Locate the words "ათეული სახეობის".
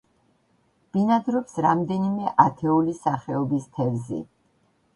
2.47-3.71